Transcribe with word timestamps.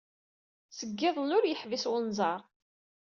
Seg 0.77 0.91
yiḍelli 0.99 1.35
ur 1.37 1.45
yeḥbis 1.47 1.85
wenẓar. 1.89 2.41